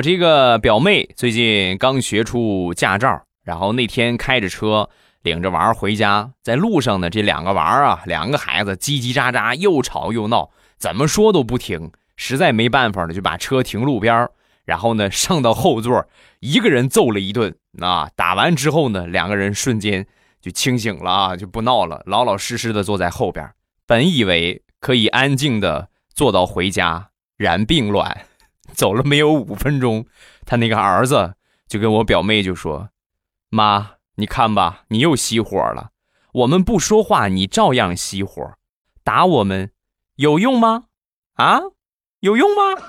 [0.00, 4.88] 我这个表妹最近刚学出驾照，然后那天开着车
[5.20, 14.26] 领着娃儿回家，在路上呢，这两个娃儿啊，两个孩子叽叽喳喳，又吵又闹，怎么说都不停，实在没办法了，就把车停路边
[14.64, 16.06] 然后呢上到后座，
[16.38, 17.54] 一个人揍了一顿。
[17.78, 20.06] 啊，打完之后呢，两个人瞬间
[20.40, 23.46] 就清醒了啊，就不闹了，老老实实的坐在后边。
[23.86, 28.22] 本以为可以安静的坐到回家，然并卵。
[28.74, 30.06] 走了没有五分钟，
[30.46, 31.34] 他那个儿子
[31.68, 32.90] 就跟我表妹就说
[33.50, 35.90] ：“妈，你看吧，你又熄火了。
[36.32, 38.54] 我们不说话，你照样熄火，
[39.02, 39.72] 打我们
[40.16, 40.84] 有用吗？
[41.34, 41.60] 啊，
[42.20, 42.80] 有用吗？”